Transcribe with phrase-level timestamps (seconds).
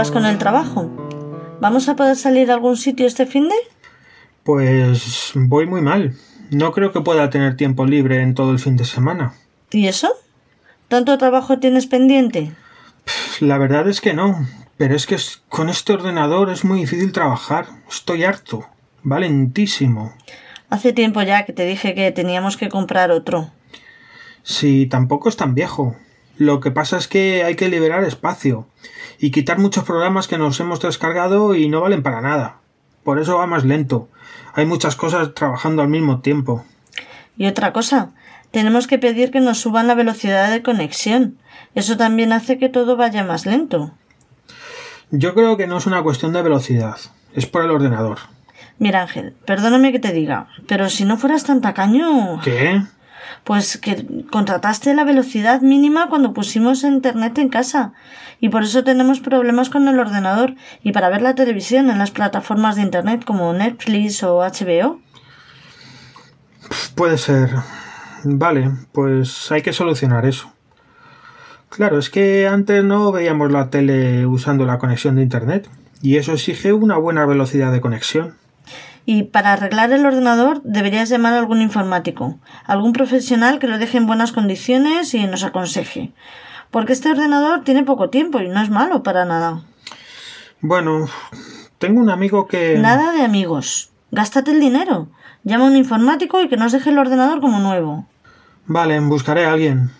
[0.00, 0.88] vas con el trabajo?
[1.60, 3.54] ¿Vamos a poder salir a algún sitio este fin de?
[4.44, 6.16] Pues voy muy mal.
[6.50, 9.34] No creo que pueda tener tiempo libre en todo el fin de semana.
[9.70, 10.08] ¿Y eso?
[10.88, 12.50] ¿Tanto trabajo tienes pendiente?
[13.40, 14.48] La verdad es que no.
[14.78, 15.18] Pero es que
[15.50, 17.66] con este ordenador es muy difícil trabajar.
[17.86, 18.64] Estoy harto.
[19.04, 20.14] Va lentísimo.
[20.70, 23.50] Hace tiempo ya que te dije que teníamos que comprar otro.
[24.44, 25.94] Sí, tampoco es tan viejo.
[26.40, 28.66] Lo que pasa es que hay que liberar espacio
[29.18, 32.56] y quitar muchos programas que nos hemos descargado y no valen para nada.
[33.04, 34.08] Por eso va más lento.
[34.54, 36.64] Hay muchas cosas trabajando al mismo tiempo.
[37.36, 38.12] Y otra cosa,
[38.52, 41.36] tenemos que pedir que nos suban la velocidad de conexión.
[41.74, 43.92] Eso también hace que todo vaya más lento.
[45.10, 46.96] Yo creo que no es una cuestión de velocidad,
[47.34, 48.18] es por el ordenador.
[48.78, 52.40] Mira, Ángel, perdóname que te diga, pero si no fueras tan tacaño.
[52.42, 52.80] ¿Qué?
[53.44, 57.92] Pues que contrataste la velocidad mínima cuando pusimos internet en casa.
[58.40, 62.10] Y por eso tenemos problemas con el ordenador y para ver la televisión en las
[62.10, 65.00] plataformas de internet como Netflix o HBO.
[66.94, 67.50] Puede ser.
[68.24, 70.52] Vale, pues hay que solucionar eso.
[71.70, 75.68] Claro, es que antes no veíamos la tele usando la conexión de internet
[76.02, 78.34] y eso exige una buena velocidad de conexión.
[79.12, 83.98] Y para arreglar el ordenador deberías llamar a algún informático, algún profesional que lo deje
[83.98, 86.12] en buenas condiciones y nos aconseje.
[86.70, 89.64] Porque este ordenador tiene poco tiempo y no es malo para nada.
[90.60, 91.08] Bueno,
[91.78, 92.78] tengo un amigo que...
[92.78, 93.90] Nada de amigos.
[94.12, 95.08] Gástate el dinero.
[95.42, 98.06] Llama a un informático y que nos deje el ordenador como nuevo.
[98.66, 99.90] Vale, buscaré a alguien.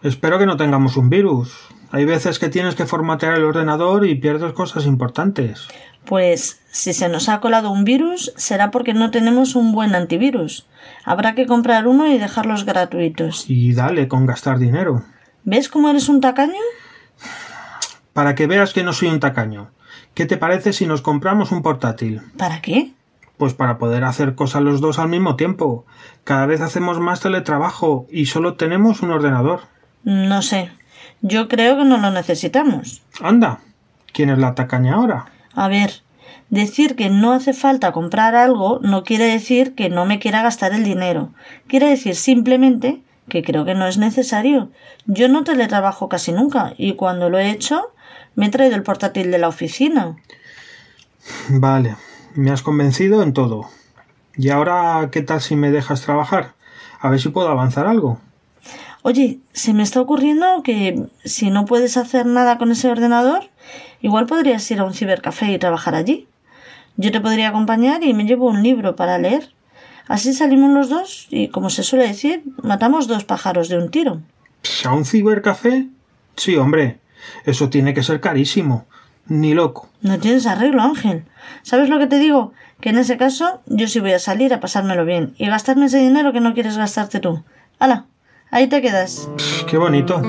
[0.00, 1.54] Espero que no tengamos un virus.
[1.90, 5.68] Hay veces que tienes que formatear el ordenador y pierdes cosas importantes.
[6.04, 10.66] Pues si se nos ha colado un virus será porque no tenemos un buen antivirus.
[11.04, 13.44] Habrá que comprar uno y dejarlos gratuitos.
[13.48, 15.02] Y dale con gastar dinero.
[15.44, 16.60] ¿Ves cómo eres un tacaño?
[18.12, 19.70] Para que veas que no soy un tacaño.
[20.14, 22.22] ¿Qué te parece si nos compramos un portátil?
[22.36, 22.92] ¿Para qué?
[23.36, 25.84] Pues para poder hacer cosas los dos al mismo tiempo.
[26.22, 29.62] Cada vez hacemos más teletrabajo y solo tenemos un ordenador.
[30.04, 30.70] No sé.
[31.20, 33.02] Yo creo que no lo necesitamos.
[33.20, 33.60] Anda.
[34.12, 35.26] ¿Quién es la tacaña ahora?
[35.54, 36.02] A ver,
[36.50, 40.72] decir que no hace falta comprar algo no quiere decir que no me quiera gastar
[40.72, 41.30] el dinero.
[41.66, 44.70] Quiere decir simplemente que creo que no es necesario.
[45.06, 47.92] Yo no teletrabajo casi nunca y cuando lo he hecho
[48.34, 50.16] me he traído el portátil de la oficina.
[51.48, 51.96] Vale,
[52.34, 53.68] me has convencido en todo.
[54.36, 56.54] ¿Y ahora qué tal si me dejas trabajar?
[57.00, 58.18] A ver si puedo avanzar algo.
[59.02, 63.50] Oye, se me está ocurriendo que si no puedes hacer nada con ese ordenador,
[64.04, 66.28] Igual podrías ir a un cibercafé y trabajar allí.
[66.98, 69.48] Yo te podría acompañar y me llevo un libro para leer.
[70.08, 74.20] Así salimos los dos y, como se suele decir, matamos dos pájaros de un tiro.
[74.84, 75.86] ¿A un cibercafé?
[76.36, 76.98] Sí, hombre.
[77.46, 78.84] Eso tiene que ser carísimo.
[79.26, 79.88] Ni loco.
[80.02, 81.24] No tienes arreglo, Ángel.
[81.62, 82.52] ¿Sabes lo que te digo?
[82.82, 85.96] Que en ese caso yo sí voy a salir a pasármelo bien y gastarme ese
[85.96, 87.42] dinero que no quieres gastarte tú.
[87.78, 88.04] ¡Hala!
[88.50, 89.30] Ahí te quedas.
[89.66, 90.20] Qué bonito.